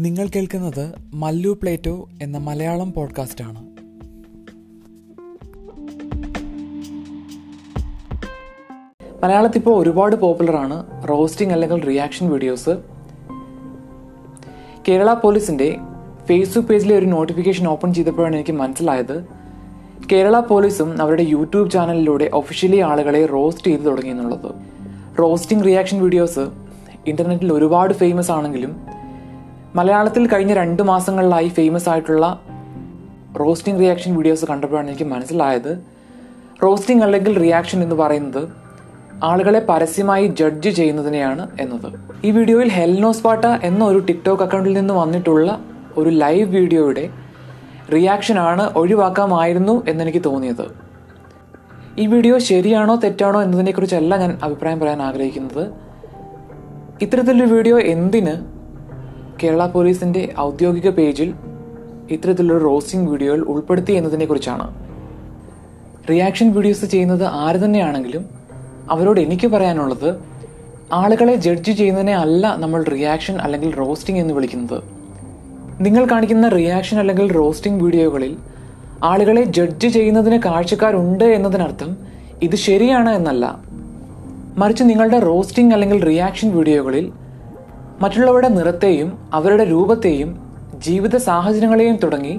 നിങ്ങൾ 0.00 0.28
കേൾക്കുന്നത് 0.36 0.92
മല്ലു 1.14 1.50
പ്ലേറ്റോ 1.50 2.08
എന്ന 2.22 2.38
മലയാളം 2.38 2.92
പോഡ്കാസ്റ്റാണ്. 2.92 3.58
മലയാളത്തിൽ 9.24 9.58
ഇപ്പോൾ 9.58 9.82
ഒരുപാട് 9.82 10.16
പോപ്പുലറാണ് 10.16 11.08
റോസ്റ്റിംഗ് 11.08 11.52
അല്ലെങ്കിൽ 11.52 11.84
റിയാക്ഷൻ 11.84 12.28
വീഡിയോസ്. 12.28 12.70
കേരള 14.88 15.14
പോലീസിന്റെ 15.14 15.76
ഫേസ്ബുക്ക് 16.26 16.68
പേജിലെ 16.68 16.98
ഒരു 16.98 17.06
നോട്ടിഫിക്കേഷൻ 17.06 17.68
ഓപ്പൺ 17.68 17.94
ചെയ്തപ്പോഴാണ് 17.94 18.36
എനിക്ക് 18.36 18.52
മനസ്സിലായത്. 18.52 19.24
കേരള 20.12 20.40
പോലീസും 20.40 21.02
അവരുടെ 21.02 21.22
യൂട്യൂബ് 21.22 21.70
ചാനലിലൂടെ 21.70 22.30
ഒഫീഷ്യലി 22.34 22.76
ആളുകളെ 22.76 23.26
റോസ്റ്റ് 23.26 23.66
ചെയ്ത് 23.66 23.84
തുടങ്ങി 23.84 24.10
എന്നുള്ളത്. 24.10 24.54
റോസ്റ്റിംഗ് 25.18 25.64
റിയാക്ഷൻ 25.64 26.02
വീഡിയോസ് 26.02 26.50
ഇന്റർനെറ്റിൽ 27.06 27.52
ഒരുപാട് 27.52 27.94
ഫേമസ് 27.94 28.30
ആണെങ്കിലും 28.30 28.99
മലയാളത്തിൽ 29.78 30.22
കഴിഞ്ഞ 30.30 30.52
രണ്ട് 30.60 30.80
മാസങ്ങളിലായി 30.90 31.48
ഫേമസ് 31.56 31.88
ആയിട്ടുള്ള 31.90 32.24
റോസ്റ്റിംഗ് 33.40 33.80
റിയാക്ഷൻ 33.82 34.10
വീഡിയോസ് 34.16 34.44
കണ്ടപ്പോഴാണ് 34.50 34.88
എനിക്ക് 34.90 35.06
മനസ്സിലായത്. 35.12 35.70
റോസ്റ്റിംഗ് 36.64 37.04
അല്ലെങ്കിൽ 37.06 37.32
റിയാക്ഷൻ 37.44 37.78
എന്ന് 37.84 37.96
പറയുന്നത് 38.00 38.42
ആളുകളെ 39.28 39.60
പരസ്യമായി 39.70 40.26
ജഡ്ജ് 40.40 40.70
ചെയ്യുന്നതിനെയാണ് 40.70 41.44
എന്നത്. 41.60 41.88
ഈ 42.24 42.30
വീഡിയോയിൽ 42.38 42.68
ഹെൽനോസ്പാട്ട 42.78 43.46
എന്ന 43.70 43.82
ഒരു 43.84 43.98
ടിക്ടോക്ക് 44.10 44.42
അക്കൗണ്ടിൽ 44.42 44.76
നിന്ന് 44.80 44.94
വന്നിട്ടുള്ള 45.02 45.48
ഒരു 45.96 46.10
ലൈവ് 46.22 46.50
വീഡിയോയുടെ 46.58 47.04
റിയാക്ഷനാണ് 47.94 48.64
ഒഴിവാക്കാമായിരുന്നു 48.80 49.74
എന്നെനിക്ക് 49.90 50.22
തോന്നിയത്. 50.28 50.66
ഈ 51.98 52.06
വീഡിയോ 52.06 52.36
ശരിയാണോ 52.50 52.94
തെറ്റാണോ 53.04 53.42
എന്നതിനെക്കുറിച്ചല്ല 53.42 54.16
ഞാൻ 54.16 54.32
അഭിപ്രായം 54.46 54.80
പറയാൻ 54.80 55.02
ആഗ്രഹിക്കുന്നത്. 55.02 55.64
ഇത്തരത്തിലൊരു 57.04 57.50
വീഡിയോ 57.56 57.78
എന്തിന് 57.78 58.34
കേരള 59.42 59.62
പോലീസിന്റെ 59.74 60.22
ഔദ്യോഗിക 60.46 60.88
പേജിൽ 60.98 61.30
ഇത്തരത്തിലൊരു 62.14 62.62
റോസ്റ്റിംഗ് 62.68 63.08
വീഡിയോകൾ 63.10 63.40
ഉൾപ്പെടുത്തി 63.52 63.92
എന്നതിനെക്കുറിച്ചാണ്. 63.98 64.66
റിയാക്ഷൻ 66.10 66.48
വീഡിയോസ് 66.56 66.86
ചെയ്യുന്നത് 66.94 67.24
ആര് 67.44 67.58
തന്നെയാണെങ്കിലും 67.64 68.24
അവരോട് 68.94 69.20
എനിക്ക് 69.26 69.48
പറയാനുള്ളത് 69.54 70.10
ആളുകളെ 71.00 71.34
ജഡ്ജ് 71.46 71.72
ചെയ്യുന്നതിനെ 71.80 72.14
അല്ല 72.24 72.44
നമ്മൾ 72.62 72.80
റിയാക്ഷൻ 72.94 73.36
അല്ലെങ്കിൽ 73.44 73.70
റോസ്റ്റിംഗ് 73.82 74.20
എന്ന് 74.22 74.34
വിളിക്കുന്നത്. 74.38 74.78
നിങ്ങൾ 75.86 76.04
കാണിക്കുന്ന 76.12 76.46
റിയാക്ഷൻ 76.58 76.96
അല്ലെങ്കിൽ 77.02 77.26
റോസ്റ്റിംഗ് 77.40 77.80
വീഡിയോകളിൽ 77.84 78.32
ആളുകളെ 79.10 79.44
ജഡ്ജ് 79.56 79.88
ചെയ്യുന്നതിന് 79.96 80.38
കാഴ്ചക്കാരുണ്ട് 80.46 81.26
എന്നതിനർത്ഥം 81.36 81.90
ഇത് 82.46 82.56
ശരിയാണ് 82.66 83.10
എന്നല്ല. 83.18 83.44
മറിച്ച് 84.60 84.84
നിങ്ങളുടെ 84.90 85.18
റോസ്റ്റിംഗ് 85.30 85.74
അല്ലെങ്കിൽ 85.76 85.98
റിയാക്ഷൻ 86.10 86.48
വീഡിയോകളിൽ 86.56 87.06
മറ്റുള്ളവരുടെ 88.02 88.48
നിറത്തെയും 88.48 89.08
അവരുടെ 89.38 89.64
രൂപത്തെയും 89.64 90.30
ജീവിത 90.84 91.16
സാഹചര്യങ്ങളെയും 91.28 91.96
തുടങ്ങി 92.02 92.34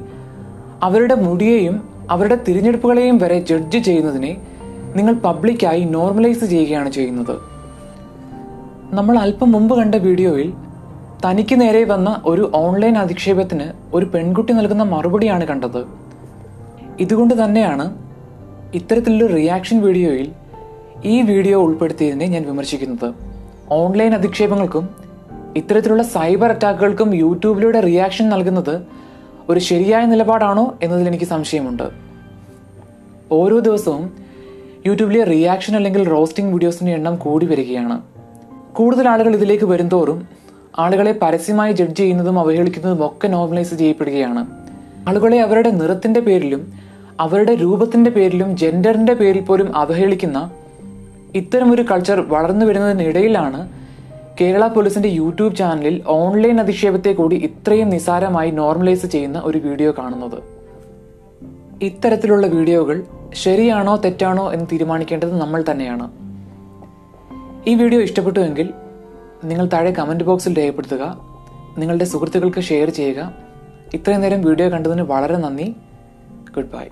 അവരുടെ 0.87 1.15
മുടിയെയും 1.25 1.75
അവരുടെ 2.13 2.37
തിരഞ്ഞെടുപ്പുകളെയും 2.45 3.17
വരെ 3.23 3.37
ജഡ്ജ് 3.49 3.79
ചെയ്യുന്നതിനെ 3.87 4.31
നിങ്ങൾ 4.97 5.13
പബ്ലിക്കായി 5.25 5.83
നോർമലൈസ് 5.95 6.45
ചെയ്യുകയാണ് 6.45 6.89
ചെയ്യുന്നത്. 6.91 7.35
നമ്മൾ 8.97 9.15
അല്പം 9.17 9.49
മുമ്പ് 9.51 9.73
കണ്ട 9.79 9.95
വീഡിയോയിൽ 10.05 10.49
തനിക്ക് 11.25 11.55
നേരെ 11.61 11.83
വന്ന 11.91 12.09
ഒരു 12.31 12.43
ഓൺലൈൻ 12.61 12.95
അധിക്ഷേപത്തിന് 12.97 13.67
ഒരു 13.95 14.05
പെൺകുട്ടി 14.13 14.53
നൽകുന്ന 14.53 14.83
മറുപടിയാണ് 14.93 15.45
കണ്ടത്. 15.51 15.81
ഇതുകൊണ്ട് 17.03 17.33
തന്നെയാണ് 17.43 17.85
ഇത്തരത്തിലുള്ള 18.79 19.27
റിയാക്ഷൻ 19.37 19.77
വീഡിയോയിൽ 19.85 20.27
ഈ 21.13 21.21
വീഡിയോ 21.29 21.59
ഉൾപ്പെടുത്തിയതിനെ 21.67 22.27
ഞാൻ 22.33 22.43
വിമർശിക്കുന്നത്. 22.49 23.07
ഓൺലൈൻ 23.79 24.11
അധിക്ഷേപങ്ങൾക്കും 24.19 24.87
ഇത്തരത്തിലുള്ള 25.55 26.03
സൈബർ 26.03 26.51
അറ്റാക്കുകൾക്കും 26.51 27.15
യൂട്യൂബിലൂടെ 27.15 27.79
റിയാക്ഷൻ 27.79 28.29
നൽകുന്നത് 28.29 28.81
ഒരു 29.49 29.59
ശരിയായ 29.59 30.05
നിലപാടാണോ 30.05 30.77
എന്നതിൽ 30.83 31.07
എനിക്ക് 31.07 31.25
സംശയമുണ്ട്. 31.25 31.83
ഓരോ 33.31 33.59
ദിവസവും 33.59 34.13
യൂട്യൂബിലെ 34.85 35.23
റിയാക്ഷൻ 35.23 35.75
അല്ലെങ്കിൽ 35.75 36.09
റോസ്റ്റിംഗ് 36.09 36.51
വീഡിയോസിന്റെ 36.51 36.93
എണ്ണം 36.93 37.15
കൂടി 37.15 37.45
വരികയാണ്. 37.45 38.01
കൂടുതൽ 38.73 39.09
ആളുകൾ 39.09 39.35
ഇതിലേക്ക് 39.35 39.65
വരുന്നതോറും 39.65 40.27
ആളുകളെ 40.79 41.11
പരസ്യമായി 41.11 41.73
ജഡ്ജ് 41.73 41.97
ചെയ്യുന്നതും 41.97 42.39
അവഹേളിക്കുന്നതും 42.39 43.05
ഒക്കെ 43.05 43.27
നോർമലൈസ് 43.27 43.75
ചെയ്യപ്പെടുകയാണ്. 43.75 44.45
ആളുകളെ 45.07 45.41
അവരുടെ 45.41 45.69
നിറത്തിന്റെ 45.69 46.19
പേരിലും 46.19 46.73
അവരുടെ 47.19 47.55
രൂപത്തിന്റെ 47.55 48.11
പേരിലും 48.11 48.57
ജെൻഡറിന്റെ 48.57 49.13
പേരിൽ 49.13 49.41
പോലും 49.41 49.77
അവഹേളിക്കുന്ന 49.77 50.51
ഇത്തരമൊരു 51.35 51.81
കൾച്ചർ 51.81 52.21
വളർന്നു 52.21 52.65
വരുന്നതിനിടയിലാണ് 52.65 53.80
കേരള 54.39 54.63
പോലീസിന്റെ 54.73 55.09
യൂട്യൂബ് 55.19 55.55
ചാനലിൽ 55.59 55.95
ഓൺലൈൻ 56.17 56.57
അധിക്ഷേപത്തെ 56.63 57.11
കൂടി 57.17 57.35
ഇത്രയും 57.47 57.89
നിസാരമായി 57.93 58.51
നോർമലൈസ് 58.59 59.07
ചെയ്യുന്ന 59.13 59.39
ഒരു 59.49 59.57
വീഡിയോ 59.65 59.91
കാണുന്നത്. 59.97 60.37
ഇത്തരത്തിലുള്ള 61.89 62.47
വീഡിയോകൾ 62.55 62.97
ശരിയാണോ 63.43 63.93
തെറ്റാണോ 64.05 64.45
എന്ന് 64.55 64.65
തീരുമാനിക്കേണ്ടത് 64.71 65.33
നമ്മൾ 65.41 65.61
തന്നെയാണ്. 65.69 66.07
ഈ 67.69 67.73
വീഡിയോ 67.81 68.01
ഇഷ്ടപ്പെട്ടുവെങ്കിൽ 68.07 68.67
നിങ്ങൾ 69.51 69.65
താഴെ 69.73 69.91
കമന്റ് 69.99 70.27
ബോക്സിൽ 70.29 70.55
രേഖപ്പെടുത്തുക 70.61 71.03
നിങ്ങളുടെ 71.81 72.05
സുഹൃത്തുക്കൾക്ക് 72.13 72.63
ഷെയർ 72.69 72.89
ചെയ്യുക. 72.99 73.21
ഇത്രയും 73.97 74.21
നേരം 74.25 74.41
വീഡിയോ 74.49 74.67
കണ്ടതിന് 74.75 75.05
വളരെ 75.13 75.39
നന്ദി. 75.45 75.69
Good 76.55 76.71
bye 76.75 76.87